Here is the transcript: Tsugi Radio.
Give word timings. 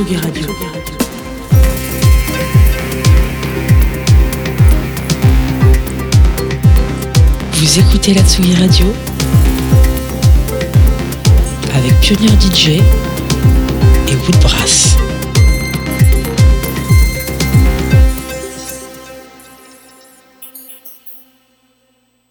Tsugi 0.00 0.16
Radio. 0.16 0.49